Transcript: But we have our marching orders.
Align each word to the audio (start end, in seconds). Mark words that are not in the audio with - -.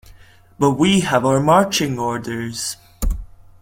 But 0.57 0.79
we 0.79 1.01
have 1.01 1.25
our 1.27 1.39
marching 1.39 1.99
orders. 1.99 2.75